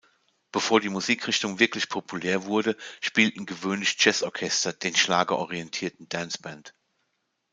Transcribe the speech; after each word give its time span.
Bevor 0.51 0.79
die 0.79 0.89
Musikrichtung 0.89 1.59
wirklich 1.59 1.87
populär 1.87 2.45
wurde, 2.45 2.75
spielten 3.01 3.45
gewöhnlich 3.45 3.97
Jazzorchester 4.03 4.73
den 4.73 4.95
"Schlager"-orientierten 4.95 6.09
Dansband. 6.09 6.73